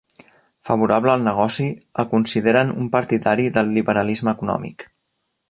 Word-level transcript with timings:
Favorable 0.69 1.11
al 1.15 1.25
negoci, 1.27 1.67
el 2.05 2.07
consideren 2.15 2.73
un 2.85 2.89
partidari 2.97 3.47
del 3.59 3.71
liberalisme 3.79 4.35
econòmic. 4.37 4.89